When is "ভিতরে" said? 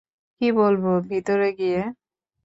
1.09-1.47